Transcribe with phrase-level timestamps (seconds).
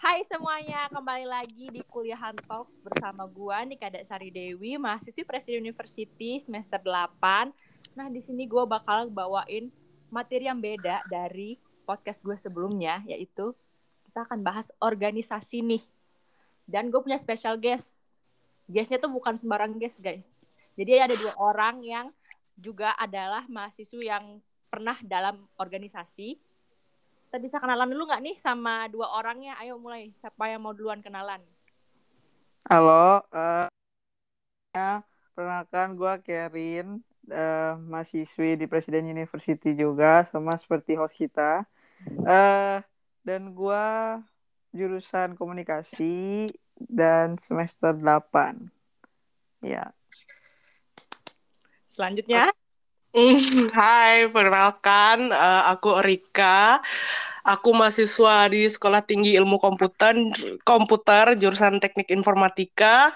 [0.00, 5.68] Hai semuanya, kembali lagi di Kuliahan Talks bersama gua nih Kadek Sari Dewi, mahasiswi Presiden
[5.68, 7.52] University semester 8.
[7.92, 9.68] Nah, di sini gua bakal bawain
[10.08, 13.52] materi yang beda dari podcast gue sebelumnya, yaitu
[14.08, 15.84] kita akan bahas organisasi nih.
[16.64, 18.00] Dan gue punya special guest.
[18.64, 20.24] Guestnya tuh bukan sembarang guest, guys.
[20.72, 22.08] Jadi ada dua orang yang
[22.56, 24.40] juga adalah mahasiswa yang
[24.72, 26.40] pernah dalam organisasi
[27.32, 29.56] kita bisa kenalan dulu nggak nih sama dua orangnya?
[29.56, 30.12] Ayo mulai.
[30.20, 31.40] Siapa yang mau duluan kenalan?
[32.68, 33.72] Halo, uh,
[34.76, 35.00] ya,
[35.32, 37.00] perkenalkan gue Kerin,
[37.32, 41.64] uh, mahasiswi di Presiden University juga, sama seperti host kita.
[42.04, 42.84] Uh,
[43.24, 43.84] dan gue
[44.76, 48.60] jurusan komunikasi dan semester 8.
[49.64, 49.88] Ya.
[51.88, 52.52] Selanjutnya.
[53.76, 56.80] Hai, perkenalkan uh, aku Rika.
[57.42, 60.14] Aku mahasiswa di Sekolah Tinggi Ilmu Komputer,
[60.62, 63.10] komputer jurusan Teknik Informatika.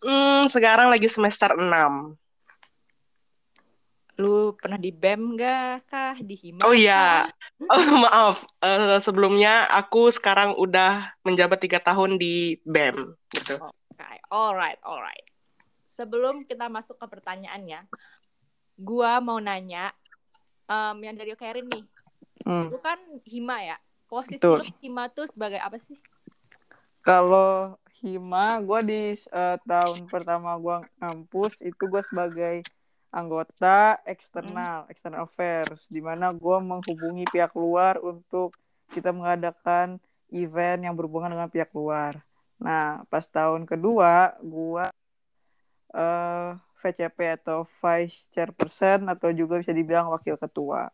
[0.00, 2.16] Hmm, sekarang lagi semester 6.
[4.16, 6.16] Lu pernah di BEM gak kah?
[6.16, 6.64] Di Hima?
[6.64, 7.28] Oh iya,
[7.72, 8.48] oh, maaf.
[8.64, 13.12] Uh, sebelumnya aku sekarang udah menjabat tiga tahun di BEM.
[13.28, 13.60] Gitu.
[13.92, 14.16] Okay.
[14.32, 15.28] Alright, alright.
[15.84, 17.84] Sebelum kita masuk ke pertanyaannya,
[18.80, 19.92] gua mau nanya
[20.64, 21.84] um, yang dari Karin nih.
[22.46, 22.70] Hmm.
[22.70, 23.76] Itu kan Hima ya.
[24.06, 25.98] Posisi lu Hima tuh sebagai apa sih?
[27.02, 29.02] Kalau Hima, gue di
[29.34, 32.62] uh, tahun pertama gue ngampus itu gue sebagai
[33.10, 34.92] anggota eksternal, hmm.
[34.94, 38.54] external affairs, di mana gue menghubungi pihak luar untuk
[38.94, 39.98] kita mengadakan
[40.30, 42.22] event yang berhubungan dengan pihak luar.
[42.62, 44.84] Nah, pas tahun kedua, gue
[45.96, 46.50] uh,
[46.84, 50.92] VCP atau Vice Chairperson atau juga bisa dibilang Wakil Ketua.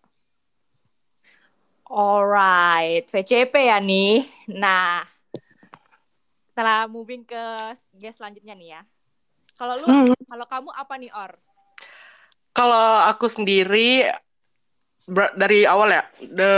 [1.92, 4.24] Alright, VCP ya nih.
[4.48, 5.04] Nah,
[6.48, 7.44] setelah moving ke
[8.00, 8.82] guest selanjutnya nih ya.
[9.60, 10.16] Kalau lu, hmm.
[10.24, 11.36] kalau kamu apa nih Or?
[12.56, 14.08] Kalau aku sendiri
[15.36, 16.52] dari awal ya, the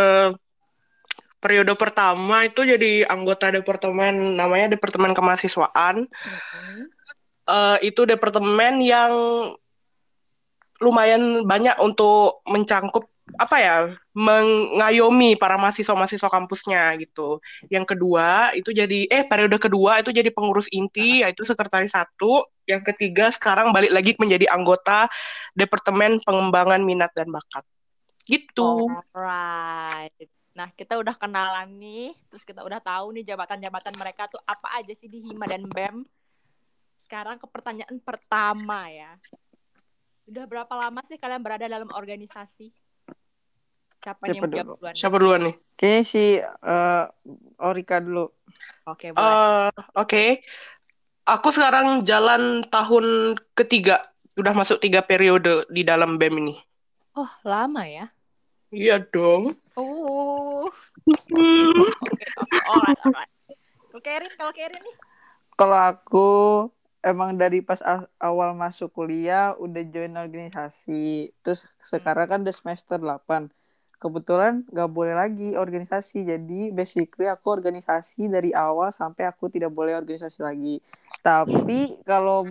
[1.43, 6.07] periode pertama itu jadi anggota departemen namanya departemen kemahasiswaan.
[6.07, 6.83] Hmm.
[7.45, 9.11] Uh, itu departemen yang
[10.79, 13.77] lumayan banyak untuk mencangkup apa ya
[14.15, 17.43] mengayomi para mahasiswa-mahasiswa kampusnya gitu.
[17.67, 22.47] Yang kedua itu jadi eh periode kedua itu jadi pengurus inti yaitu sekretaris satu.
[22.65, 25.11] Yang ketiga sekarang balik lagi menjadi anggota
[25.53, 27.67] departemen pengembangan minat dan bakat.
[28.25, 28.89] Gitu.
[29.13, 30.31] Alright.
[30.55, 34.95] Nah, kita udah kenalan nih, terus kita udah tahu nih jabatan-jabatan mereka tuh apa aja
[34.95, 36.07] sih di Hima dan BEM.
[37.03, 39.19] Sekarang ke pertanyaan pertama ya.
[40.31, 42.84] Udah berapa lama sih kalian berada dalam organisasi?
[44.05, 44.73] Siapa, Siapa yang dulu?
[44.77, 44.93] Duluan?
[44.93, 45.57] Siapa duluan nih?
[45.81, 47.05] Kayaknya si uh,
[47.57, 48.29] Orika dulu.
[48.85, 49.73] Oke, okay, uh, Oke.
[49.97, 50.29] Okay.
[51.25, 54.05] Aku sekarang jalan tahun ketiga.
[54.37, 56.55] Udah masuk tiga periode di dalam BEM ini.
[57.17, 58.13] Oh, lama ya?
[58.69, 59.57] Iya dong.
[59.73, 60.69] Oh.
[61.09, 62.27] Oke,
[62.69, 63.33] alright, alright.
[63.89, 64.97] Kalau Kerin, kalau Kerin nih?
[65.57, 66.29] Kalau aku
[67.01, 67.81] emang dari pas
[68.21, 71.33] awal masuk kuliah udah join organisasi.
[71.41, 73.49] Terus sekarang kan udah semester 8
[74.05, 76.29] kebetulan gak boleh lagi organisasi.
[76.29, 80.85] Jadi basically aku organisasi dari awal sampai aku tidak boleh organisasi lagi.
[81.25, 82.45] Tapi kalau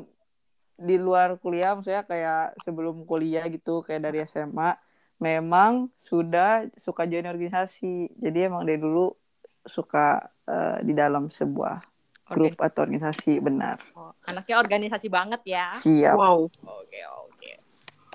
[0.74, 4.74] di luar kuliah maksudnya kayak sebelum kuliah gitu kayak dari SMA
[5.22, 8.10] memang sudah suka join organisasi.
[8.18, 9.14] Jadi emang dari dulu
[9.62, 11.86] suka uh, di dalam sebuah
[12.34, 13.78] grup atau organisasi benar.
[13.94, 15.70] Oh, anaknya organisasi banget ya?
[15.70, 16.18] Siap.
[16.18, 16.50] Wow.
[16.50, 17.30] Oke okay, oke.
[17.38, 17.63] okay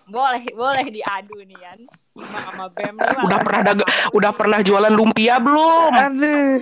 [0.09, 1.79] boleh boleh diadu nih kan
[2.17, 3.85] Hima sama Bem nih udah pernah daga,
[4.17, 5.93] udah pernah jualan lumpia belum?
[5.95, 6.59] Aduh.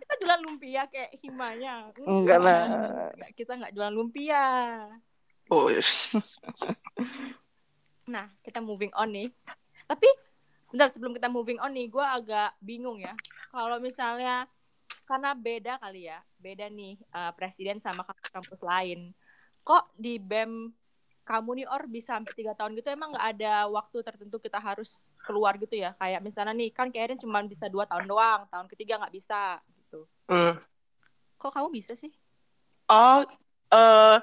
[0.00, 1.92] Kita jualan lumpia kayak Himanya?
[2.06, 2.62] Enggak lah.
[3.36, 4.44] Kita nggak jualan lumpia.
[5.52, 6.10] Oh yes.
[8.12, 9.28] nah kita moving on nih.
[9.86, 10.08] Tapi
[10.70, 13.14] bentar sebelum kita moving on nih gue agak bingung ya.
[13.52, 14.46] Kalau misalnya
[15.06, 18.02] karena beda kali ya beda nih uh, presiden sama
[18.34, 19.14] kampus lain.
[19.66, 20.70] Kok di BEM
[21.26, 25.10] kamu nih or bisa sampai tiga tahun gitu emang nggak ada waktu tertentu kita harus
[25.26, 25.90] keluar gitu ya?
[25.98, 30.06] Kayak misalnya nih kan kayaknya cuma bisa dua tahun doang tahun ketiga nggak bisa gitu.
[30.30, 30.54] Mm.
[31.36, 32.14] kok kamu bisa sih?
[32.86, 33.26] Oh
[33.74, 34.22] uh,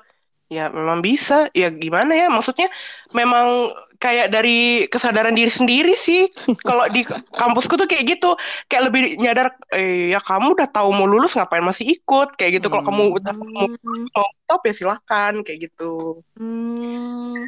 [0.52, 1.48] ya memang bisa.
[1.52, 2.28] Ya gimana ya?
[2.28, 2.68] Maksudnya
[3.12, 6.28] memang kayak dari kesadaran diri sendiri sih.
[6.68, 8.36] Kalau di kampusku tuh kayak gitu.
[8.68, 12.36] Kayak lebih nyadar eh ya kamu udah tahu mau lulus ngapain masih ikut?
[12.36, 12.68] Kayak gitu.
[12.68, 13.68] Kalau kamu udah mau,
[14.16, 16.24] mau top ya silahkan kayak gitu.
[16.36, 17.48] Hmm.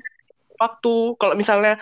[0.55, 1.75] waktu kalau misalnya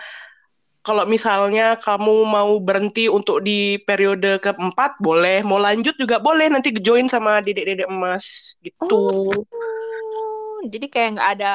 [0.84, 6.52] kalau misalnya kamu mau berhenti untuk di periode keempat boleh, mau lanjut juga boleh.
[6.52, 8.52] Nanti join sama dedek-dedek emas.
[8.60, 8.84] Gitu.
[8.92, 9.32] Oh,
[10.68, 11.54] jadi kayak nggak ada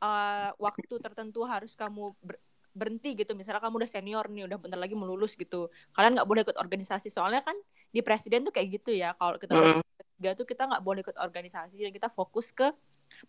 [0.00, 2.40] uh, waktu tertentu harus kamu ber-
[2.70, 3.34] berhenti gitu.
[3.34, 5.66] Misalnya kamu udah senior nih, udah bentar lagi mau lulus gitu.
[5.94, 7.10] Kalian nggak boleh ikut organisasi.
[7.10, 7.54] Soalnya kan
[7.90, 9.14] di presiden tuh kayak gitu ya.
[9.18, 9.82] Kalau kita udah Mm.
[10.20, 12.70] tiga tuh kita nggak boleh ikut organisasi dan kita fokus ke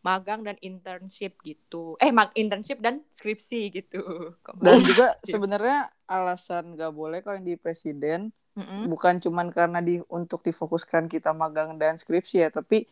[0.05, 1.97] magang dan internship gitu.
[1.97, 4.01] Eh, mag internship dan skripsi gitu.
[4.61, 8.91] Dan juga sebenarnya alasan gak boleh kalau yang di presiden Mm-mm.
[8.91, 12.85] bukan cuman karena di untuk difokuskan kita magang dan skripsi ya, tapi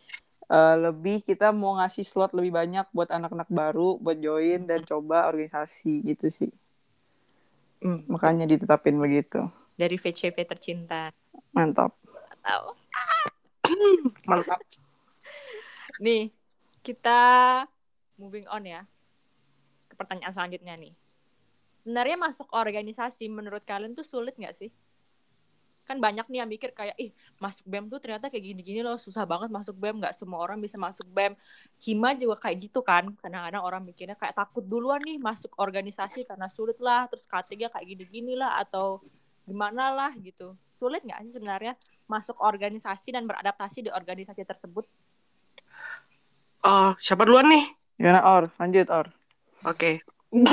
[0.50, 5.30] eh, lebih kita mau ngasih slot lebih banyak buat anak-anak baru buat join dan coba
[5.30, 6.51] organisasi gitu sih.
[7.80, 8.12] Mm.
[8.12, 9.48] Makanya ditetapin begitu.
[9.80, 11.13] Dari VCP tercinta.
[11.56, 11.96] Mantap.
[12.44, 12.68] Tahu.
[14.30, 14.60] Mantap.
[16.04, 16.31] Nih,
[16.84, 17.19] kita
[18.19, 18.81] moving on ya.
[19.88, 20.94] Ke pertanyaan selanjutnya nih.
[21.80, 24.72] Sebenarnya masuk organisasi menurut kalian tuh sulit nggak sih?
[25.89, 27.09] Kan banyak nih yang mikir kayak, ih
[27.41, 30.77] masuk BEM tuh ternyata kayak gini-gini loh, susah banget masuk BEM, nggak semua orang bisa
[30.77, 31.33] masuk BEM.
[31.81, 36.45] Hima juga kayak gitu kan, kadang-kadang orang mikirnya kayak takut duluan nih masuk organisasi karena
[36.45, 39.01] sulit lah, terus K3 kayak gini-gini lah, atau
[39.50, 40.53] gimana lah gitu.
[40.77, 41.74] Sulit nggak sih sebenarnya
[42.06, 44.86] masuk organisasi dan beradaptasi di organisasi tersebut?
[46.62, 47.65] Oh, siapa duluan nih?
[47.97, 48.53] Gimana Or?
[48.62, 49.09] Lanjut Or.
[49.65, 50.06] Oke.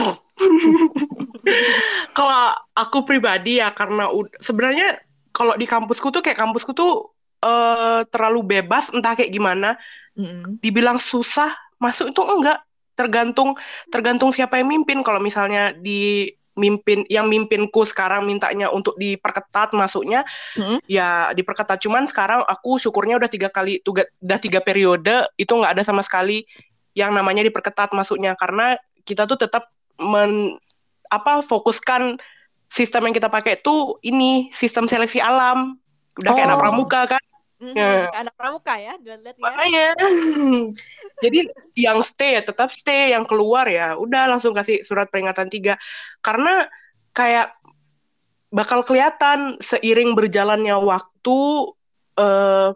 [2.16, 4.08] Kalau aku pribadi ya karena
[4.40, 5.05] sebenarnya
[5.36, 7.12] kalau di kampusku tuh kayak kampusku tuh
[7.44, 9.76] eh, terlalu bebas entah kayak gimana.
[10.16, 10.56] Mm-mm.
[10.64, 12.64] Dibilang susah masuk itu enggak.
[12.96, 13.52] Tergantung
[13.92, 15.04] tergantung siapa yang mimpin.
[15.04, 20.24] Kalau misalnya di mimpin yang mimpinku sekarang mintanya untuk diperketat masuknya
[20.56, 20.80] Mm-mm.
[20.88, 25.76] ya diperketat cuman sekarang aku syukurnya udah tiga kali tuga, udah tiga periode itu nggak
[25.76, 26.48] ada sama sekali
[26.96, 29.68] yang namanya diperketat masuknya karena kita tuh tetap
[30.00, 30.56] men
[31.12, 32.16] apa fokuskan
[32.66, 35.78] sistem yang kita pakai tuh ini sistem seleksi alam.
[36.16, 36.62] Udah kayak anak Oh.
[36.64, 37.22] pramuka kan?
[37.56, 38.12] Mhm, Ya.
[38.12, 39.40] anak pramuka ya, dilihat ya.
[39.40, 39.86] makanya.
[41.24, 43.16] Jadi yang stay ya tetap stay.
[43.16, 45.80] Yang keluar ya udah langsung kasih surat peringatan tiga.
[46.20, 46.68] Karena
[47.16, 47.56] kayak
[48.52, 51.38] bakal kelihatan seiring berjalannya waktu
[52.16, 52.70] eh,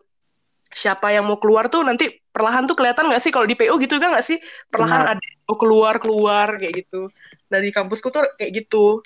[0.70, 3.32] siapa yang mau keluar tuh nanti perlahan tuh kelihatan nggak sih?
[3.32, 4.38] Kalau di PO gitu kan nggak sih?
[4.68, 5.12] Perlahan Benar.
[5.16, 7.08] ada mau keluar keluar kayak gitu.
[7.48, 9.04] Dari kampusku tuh kayak gitu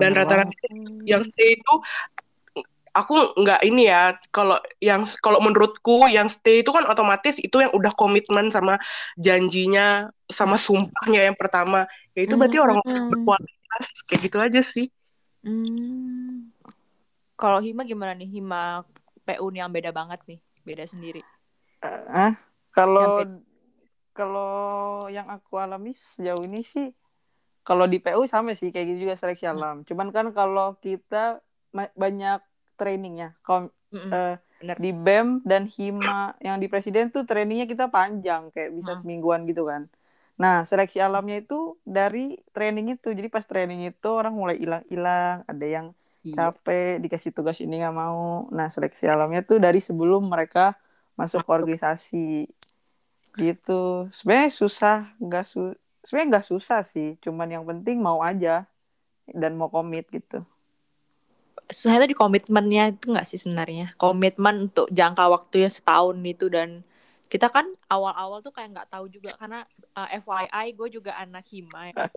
[0.00, 0.52] dan rata-rata
[1.06, 1.74] yang stay itu
[2.96, 7.68] aku nggak ini ya kalau yang kalau menurutku yang stay itu kan otomatis itu yang
[7.76, 8.80] udah komitmen sama
[9.20, 11.84] janjinya sama sumpahnya yang pertama
[12.16, 13.12] ya itu berarti orang Hmm.
[13.12, 14.88] berkualitas kayak gitu aja sih
[15.44, 16.50] Hmm.
[17.36, 18.40] Kalau Hima gimana nih?
[18.40, 18.82] Hima
[19.22, 21.22] PU yang beda banget nih, beda sendiri.
[21.84, 22.34] Ah,
[22.72, 23.44] kalau Yang
[24.16, 24.52] kalau
[25.12, 26.88] yang aku alami sejauh ini sih
[27.66, 29.52] kalau di PU sama sih kayak gitu juga seleksi Hmm.
[29.58, 29.76] alam.
[29.88, 31.42] Cuman kan kalau kita
[32.02, 32.40] banyak
[32.78, 33.36] trainingnya.
[33.44, 33.68] Kalau
[34.14, 34.76] eh, Bener.
[34.84, 39.00] di BEM dan Hima yang di presiden tuh trainingnya kita panjang kayak bisa Hmm.
[39.02, 39.82] semingguan gitu kan.
[40.36, 43.08] Nah, seleksi alamnya itu dari training itu.
[43.18, 45.86] Jadi pas training itu orang mulai hilang-hilang, ada yang
[46.26, 46.34] Iya.
[46.36, 48.46] capek dikasih tugas ini nggak mau.
[48.52, 50.76] Nah, seleksi alamnya tuh dari sebelum mereka
[51.16, 52.26] masuk ke organisasi
[53.36, 54.08] gitu.
[54.16, 55.60] Sebenarnya susah, nggak su
[56.06, 57.18] sebenarnya nggak susah sih.
[57.18, 58.64] Cuman yang penting mau aja
[59.26, 60.46] dan mau komit gitu.
[61.66, 63.98] Susahnya tuh di komitmennya itu nggak sih sebenarnya?
[63.98, 66.86] Komitmen untuk jangka waktunya setahun itu dan
[67.26, 69.66] kita kan awal-awal tuh kayak nggak tahu juga karena
[69.98, 71.90] uh, FYI gue juga anak Hima.
[71.90, 71.94] ya.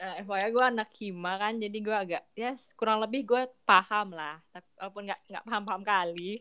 [0.00, 4.40] Eh, FYI gue anak Hima kan, jadi gue agak ya kurang lebih gue paham lah,
[4.80, 6.40] walaupun nggak nggak paham-paham kali.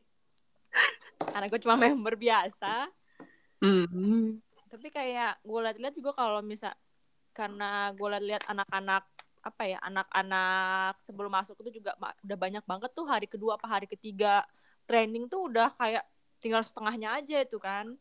[1.27, 2.87] Karena gue cuma member biasa.
[3.59, 4.39] Hmm.
[4.71, 6.71] tapi kayak gue liat-liat juga kalau misal
[7.35, 9.03] karena gue liat-liat anak-anak
[9.39, 13.67] apa ya anak-anak sebelum masuk itu juga ma- udah banyak banget tuh hari kedua apa
[13.67, 14.43] hari ketiga
[14.89, 16.01] training tuh udah kayak
[16.41, 17.93] tinggal setengahnya aja itu kan.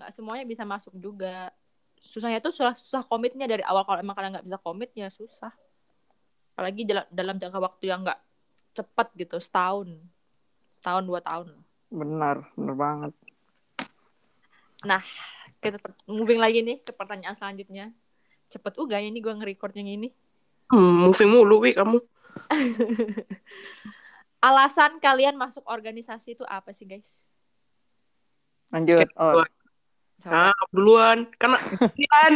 [0.00, 1.52] Nggak semuanya bisa masuk juga.
[2.00, 3.44] Susahnya tuh susah, susah komitnya.
[3.44, 5.52] Dari awal kalau emang kalian nggak bisa komit ya susah.
[6.56, 8.20] Apalagi dalam, dalam jangka waktu yang nggak
[8.72, 9.92] cepat gitu setahun.
[10.80, 11.52] Setahun dua tahun.
[11.92, 13.12] Benar, benar banget.
[15.58, 17.94] Kita per- moving lagi nih ke pertanyaan selanjutnya.
[18.50, 20.10] Cepet juga ya ini gue nge-record yang ini.
[20.68, 22.02] Hmm, moving mulu wi kamu.
[24.42, 27.30] Alasan kalian masuk organisasi itu apa sih guys?
[28.74, 29.06] Lanjut.
[29.14, 29.44] Oh,
[30.26, 31.30] ah duluan.
[31.38, 31.60] Karena
[32.10, 32.32] kan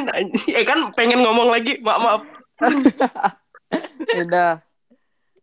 [0.47, 1.83] eh kan pengen ngomong lagi.
[1.83, 2.23] Maaf maaf.
[4.23, 4.63] Udah.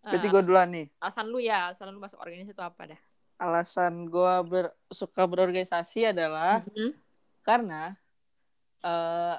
[0.04, 0.86] Eh, Berarti gue duluan nih.
[1.00, 3.00] alasan lu ya alasan lu masuk organisasi itu apa dah
[3.44, 6.96] Alasan gue ber, suka berorganisasi adalah Mhm.
[7.44, 8.00] karena
[8.80, 9.36] eh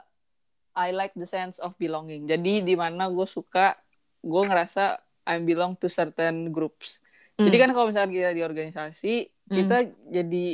[0.75, 2.27] I like the sense of belonging.
[2.27, 3.79] Jadi di mana gue suka,
[4.21, 6.99] gue ngerasa I belong to certain groups.
[7.39, 7.47] Hmm.
[7.47, 9.15] Jadi kan kalau misalnya kita di organisasi,
[9.49, 9.57] Hmm.
[9.57, 9.77] kita
[10.11, 10.47] jadi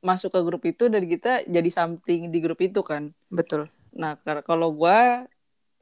[0.00, 3.12] masuk ke grup itu dan kita jadi something di grup itu kan.
[3.28, 3.68] betul.
[3.92, 5.28] Nah, kalau gue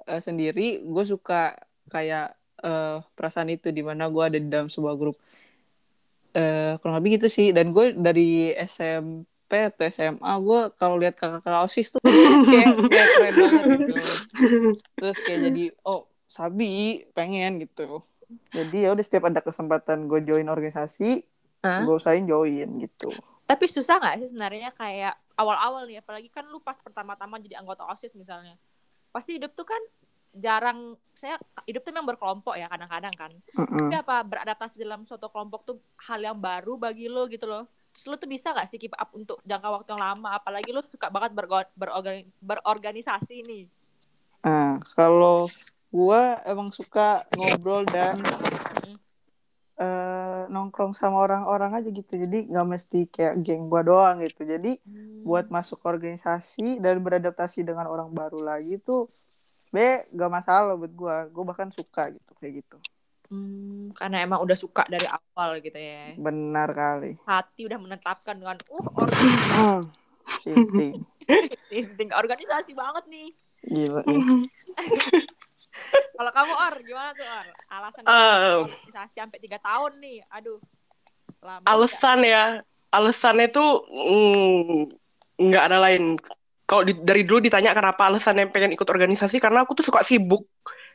[0.04, 1.54] eh, sendiri, gue suka
[1.88, 5.16] kayak eh, perasaan itu di mana gue ada di dalam sebuah grup.
[6.34, 7.54] Eh, kurang lebih gitu sih.
[7.54, 12.02] Dan gue dari SMP atau SMA, gue kalau lihat kakak-kakak osis tuh
[12.50, 13.94] kayak, kayak keren banget gitu.
[14.98, 18.02] Terus kayak jadi, oh sabi pengen gitu.
[18.50, 21.22] Jadi ya udah setiap ada kesempatan gue join organisasi,
[21.62, 21.86] Hah?
[21.86, 23.14] gue usahain join gitu.
[23.46, 27.86] Tapi susah nggak sih sebenarnya kayak awal-awal nih, apalagi kan lu pas pertama-tama jadi anggota
[27.86, 28.58] OSIS misalnya.
[29.14, 29.78] Pasti hidup tuh kan
[30.34, 33.32] jarang, saya hidup tuh memang berkelompok ya kadang-kadang kan.
[33.54, 33.86] Mm-mm.
[33.86, 35.76] Tapi apa beradaptasi dalam suatu kelompok tuh
[36.10, 37.70] hal yang baru bagi lo gitu loh.
[37.94, 40.34] Terus lo tuh bisa nggak sih keep up untuk jangka waktu yang lama?
[40.34, 43.64] Apalagi lo suka banget bergo- berorgan- berorganisasi nih.
[44.42, 45.46] Nah, kalau
[45.94, 48.18] gue emang suka ngobrol dan
[49.74, 52.18] eh, nongkrong sama orang-orang aja gitu.
[52.18, 54.42] Jadi nggak mesti kayak geng gue doang gitu.
[54.42, 54.82] Jadi
[55.22, 59.06] buat masuk organisasi dan beradaptasi dengan orang baru lagi tuh
[59.74, 61.16] sebenernya gak masalah buat gue.
[61.34, 62.76] Gue bahkan suka gitu kayak gitu.
[63.26, 66.14] Hmm, karena emang udah suka dari awal gitu ya.
[66.14, 67.18] Benar kali.
[67.26, 68.86] Hati udah menetapkan dengan uh
[69.50, 69.82] Hmm,
[70.38, 71.02] Shitting.
[71.26, 73.28] organisasi, organisasi banget nih.
[73.66, 74.22] Gila nih.
[76.14, 77.46] Kalau kamu Or, gimana tuh Or?
[77.66, 78.62] Alasan Eh.
[78.70, 80.62] organisasi sampai tiga tahun nih, aduh.
[81.42, 82.62] Lama Alasan ya,
[82.94, 84.94] alasannya tuh mm,
[85.42, 86.14] nggak ada lain.
[86.64, 90.48] Kalau di- dari dulu ditanya kenapa alasannya pengen ikut organisasi, karena aku tuh suka sibuk.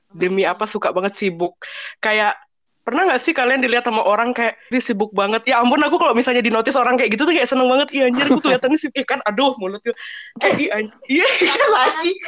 [0.10, 1.54] Demi apa suka banget sibuk.
[2.02, 2.34] Kayak
[2.82, 5.46] pernah nggak sih kalian dilihat sama orang kayak dia sibuk banget?
[5.46, 7.94] Ya ampun aku kalau misalnya di notice orang kayak gitu tuh kayak seneng banget.
[7.94, 9.22] Iya anjir aku kelihatannya sibuk kan.
[9.30, 9.94] Aduh mulut gue.
[10.42, 10.74] Kayak iya.
[11.06, 11.26] Iya
[11.70, 12.14] lagi.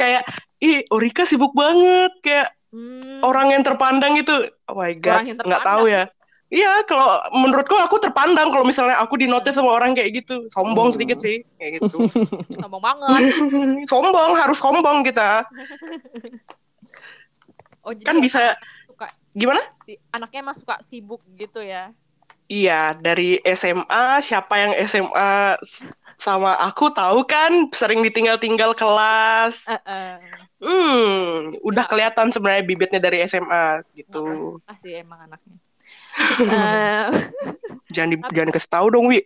[0.00, 0.22] kayak
[0.62, 5.62] ih Orika sibuk banget kayak Hmm, orang yang terpandang itu oh my god yang nggak
[5.62, 6.10] tahu ya
[6.48, 10.90] iya kalau menurutku aku terpandang kalau misalnya aku di notice sama orang kayak gitu sombong
[10.90, 10.94] Hmm.
[10.94, 12.04] sedikit sih kayak gitu
[12.60, 13.20] ngomong banget.
[13.90, 15.44] sombong harus sombong kita
[17.80, 21.92] Oh, jadi kan bisa suka gimana si- anaknya emang suka sibuk gitu ya.
[22.46, 25.60] iya dari SMA siapa yang SMA
[26.16, 30.16] sama aku tahu kan sering ditinggal-tinggal kelas Eh, eh.
[30.60, 31.90] hmm udah Ya.
[31.90, 35.60] kelihatan sebenarnya bibitnya dari SMA gitu Ah sih emang anaknya.
[36.14, 37.06] Eh,
[37.90, 39.22] jangan di, jangan kasih tahu dong Wi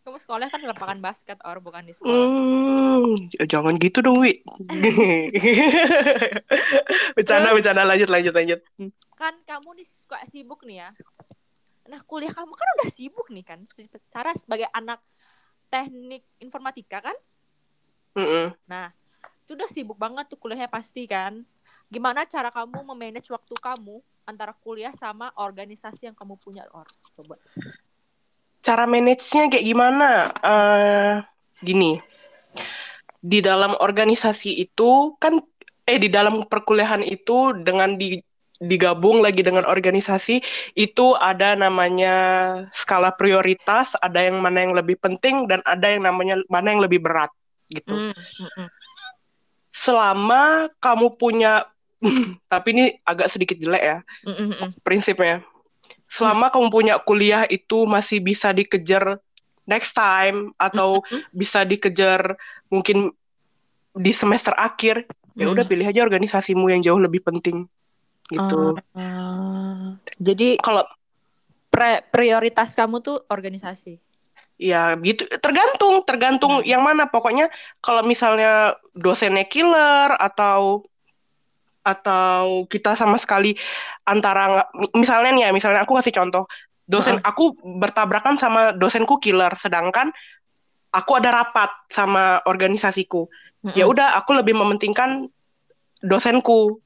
[0.00, 2.18] kamu sekolah kan lapangan basket or bukan di sekolah.
[2.18, 4.42] Hmm, j- jangan gitu dong, Wi.
[7.16, 8.58] bercanda, bercanda, lanjut, lanjut, lanjut.
[9.14, 10.90] Kan kamu nih suka sibuk nih ya.
[11.86, 13.62] Nah, kuliah kamu kan udah sibuk nih kan.
[13.70, 14.98] Secara sebagai anak
[15.70, 17.16] teknik informatika kan.
[18.18, 18.50] Mm-mm.
[18.66, 18.90] Nah,
[19.46, 21.46] itu udah sibuk banget tuh kuliahnya pasti kan.
[21.90, 26.86] Gimana cara kamu memanage waktu kamu antara kuliah sama organisasi yang kamu punya, Or?
[27.18, 27.34] Coba.
[28.62, 30.30] Cara manage-nya kayak gimana?
[30.30, 31.14] Eh,
[31.66, 31.98] gini,
[33.18, 35.42] di dalam organisasi itu kan,
[35.82, 38.22] eh di dalam perkuliahan itu dengan di
[38.60, 40.44] digabung lagi dengan organisasi
[40.76, 42.14] itu ada namanya
[42.76, 47.00] skala prioritas, ada yang mana yang lebih penting dan ada yang namanya mana yang lebih
[47.00, 47.32] berat
[47.72, 47.96] gitu.
[47.96, 48.68] Hmm, hmm.
[49.72, 51.64] selama kamu punya
[52.52, 54.80] tapi ini agak sedikit jelek ya hmm.
[54.80, 55.44] prinsipnya
[56.10, 59.20] selama kamu punya kuliah itu masih bisa dikejar
[59.64, 62.34] next time atau Hmm, bisa dikejar
[62.66, 63.14] mungkin
[63.92, 65.70] di semester akhir ya udah Hmm.
[65.70, 67.66] pilih aja organisasimu yang jauh lebih penting
[68.30, 70.86] gitu Ah, jadi kalau
[71.68, 73.98] pre- prioritas kamu tuh organisasi.
[74.60, 76.68] ya gitu tergantung tergantung Hmm.
[76.68, 77.48] yang mana pokoknya
[77.80, 80.84] kalau misalnya dosennya killer atau
[81.80, 83.56] atau kita sama sekali
[84.04, 86.44] antara misalnya nih ya misalnya aku ngasih contoh
[86.84, 90.12] dosen aku bertabrakan sama dosenku killer sedangkan
[90.90, 93.30] aku ada rapat sama organisasiku
[93.72, 93.92] ya Hmm.
[93.92, 95.28] udah aku lebih mementingkan
[96.00, 96.80] dosenku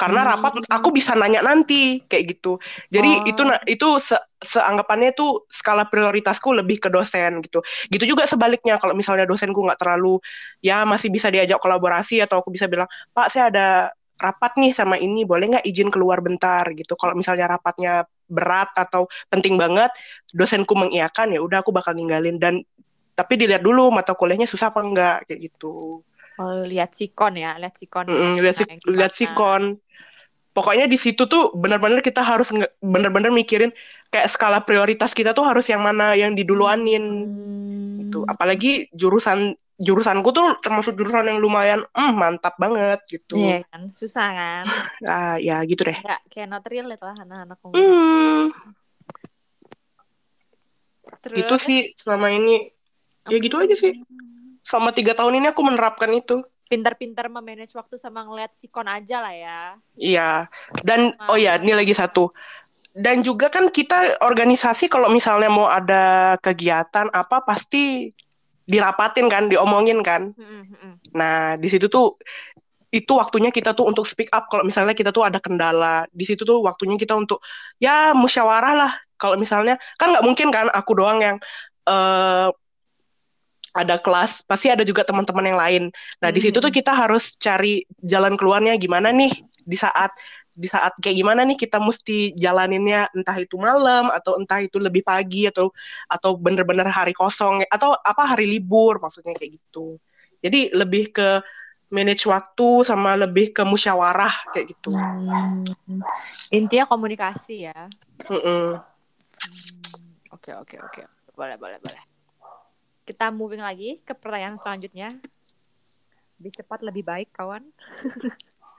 [0.00, 0.30] karena Hmm.
[0.32, 2.56] rapat aku bisa nanya nanti kayak gitu
[2.88, 3.28] jadi Oh.
[3.28, 7.60] itu itu se- seanggapannya itu skala prioritasku lebih ke dosen gitu
[7.92, 10.16] gitu juga sebaliknya kalau misalnya dosenku nggak terlalu
[10.64, 15.00] ya masih bisa diajak kolaborasi atau aku bisa bilang pak saya ada rapat nih sama
[15.00, 19.90] ini boleh nggak izin keluar bentar gitu kalau misalnya rapatnya berat atau penting banget
[20.30, 22.62] dosenku mengiyakan ya udah aku bakal ninggalin dan
[23.16, 26.04] tapi dilihat dulu mata kuliahnya susah apa enggak kayak gitu
[26.40, 28.08] Oh, lihat sikon ya, lihat sikon.
[28.08, 29.76] Mm-mm, lihat si lihat sikon
[30.56, 32.50] pokoknya di situ tuh benar-benar kita harus
[32.82, 33.70] benar-benar mikirin
[34.10, 38.00] kayak skala prioritas kita tuh harus yang mana yang diduluanin Hmm.
[38.02, 38.24] gitu.
[38.26, 43.40] Apalagi jurusan jurusanku tuh termasuk jurusan yang lumayan mm, mantap banget gitu.
[43.40, 44.64] Iya kan, susah kan.
[45.08, 45.96] Ah, ya gitu deh.
[45.96, 48.52] Nggak kayak not relate lah anak-anak Hmm,
[51.24, 52.68] Terus, itu sih selama ini
[53.24, 53.96] ya gitu aja sih.
[54.60, 56.44] Selama tiga tahun ini aku menerapkan itu.
[56.68, 59.60] Pintar-pintar memanage waktu sama ngeliat sikon aja lah ya.
[59.96, 60.30] Iya.
[60.84, 62.30] Dan oh ya, ini lagi satu.
[62.94, 68.12] Dan juga kan kita organisasi kalau misalnya mau ada kegiatan apa pasti
[68.70, 70.30] dirapatin kan, diomongin kan.
[70.38, 70.92] Mm-mm, mm-mm.
[71.18, 72.14] Nah, di situ tuh
[72.90, 76.06] itu waktunya kita tuh untuk speak up kalau misalnya kita tuh ada kendala.
[76.10, 77.42] Di situ tuh waktunya kita untuk
[77.82, 78.92] ya musyawarah lah.
[79.18, 81.36] Kalau misalnya kan nggak mungkin kan aku doang yang
[81.90, 82.50] eh
[83.70, 85.82] ada kelas, pasti ada juga teman-teman yang lain.
[86.18, 89.30] Nah, di situ tuh kita harus cari jalan keluarnya gimana nih
[89.62, 90.10] di saat
[90.60, 95.00] di saat kayak gimana nih kita mesti jalaninnya entah itu malam atau entah itu lebih
[95.00, 95.72] pagi atau
[96.04, 99.96] atau bener-bener hari kosong atau apa hari libur maksudnya kayak gitu.
[100.44, 101.40] Jadi lebih ke
[101.88, 104.92] manage waktu sama lebih ke musyawarah kayak gitu.
[104.92, 105.64] Hmm.
[106.52, 107.88] Intinya komunikasi ya.
[108.28, 108.76] Hmm,
[110.30, 111.02] Oke oke oke.
[111.32, 112.04] Boleh boleh boleh.
[113.08, 115.08] Kita moving lagi ke pertanyaan selanjutnya.
[116.36, 117.64] Lebih cepat lebih baik kawan.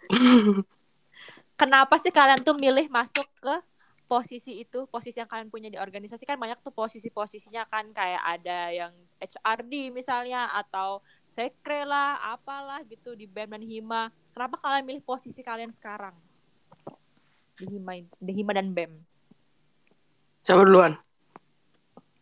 [1.61, 3.55] Kenapa sih kalian tuh milih masuk ke
[4.09, 8.73] posisi itu, posisi yang kalian punya di organisasi kan banyak tuh posisi-posisinya kan kayak ada
[8.73, 8.89] yang
[9.21, 14.01] HRD misalnya atau sekre lah, apalah gitu di BEM dan Hima.
[14.33, 16.17] Kenapa kalian milih posisi kalian sekarang?
[17.61, 18.97] Di Hima, di Hima dan BEM.
[20.41, 20.97] Siapa duluan?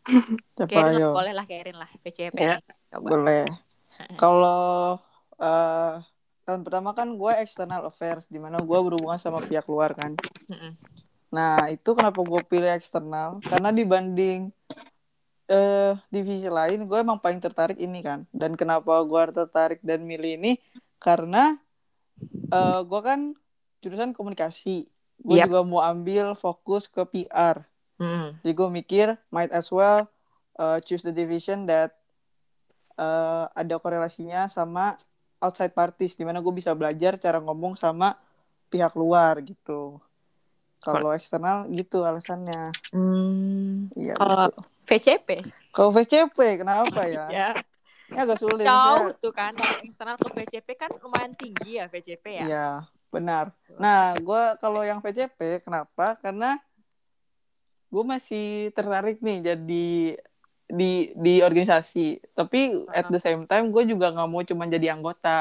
[0.59, 1.15] Lah, ayo?
[1.15, 2.35] boleh lah Kerin lah, PCP.
[2.41, 2.57] Ya.
[2.91, 3.07] Coba.
[3.13, 3.45] Boleh.
[4.21, 4.97] Kalau
[5.37, 5.93] eh,
[6.49, 10.17] tahun pertama kan gue external affairs, di mana gue berhubungan sama pihak luar kan.
[11.29, 13.37] Nah itu kenapa gue pilih eksternal?
[13.45, 14.49] Karena dibanding
[15.45, 18.25] eh divisi lain, gue emang paling tertarik ini kan.
[18.33, 20.57] Dan kenapa gue tertarik dan milih ini?
[20.97, 21.53] Karena
[22.49, 23.37] eh gue kan
[23.85, 24.89] jurusan komunikasi.
[25.21, 25.53] Gue Yap.
[25.53, 27.61] juga mau ambil fokus ke PR.
[28.01, 28.41] Mm.
[28.41, 30.09] Jadi gue mikir might as well
[30.57, 31.93] uh, choose the division that
[32.97, 34.97] uh, ada korelasinya sama
[35.39, 38.15] outside parties, di mana gue bisa belajar cara ngomong sama
[38.69, 39.97] pihak luar gitu.
[40.79, 42.71] Kalau eksternal gitu alasannya.
[42.95, 43.91] Hmm.
[43.99, 44.15] Iya.
[44.15, 44.61] Kalau gitu.
[44.87, 45.29] VCP,
[45.75, 47.25] Kalau VCP kenapa ya?
[47.43, 47.49] ya
[48.09, 48.65] Ini agak sulit.
[48.65, 52.45] jauh tuh kan dari eksternal ke VCP kan lumayan tinggi ya VCP ya.
[52.47, 52.69] Iya,
[53.13, 53.53] benar.
[53.77, 56.17] Nah, gue kalau yang VCP kenapa?
[56.17, 56.57] Karena
[57.89, 59.89] gue masih tertarik nih jadi
[60.69, 62.21] di di organisasi.
[62.37, 62.59] Tapi
[62.93, 65.37] at the same time gue juga nggak mau cuma jadi anggota.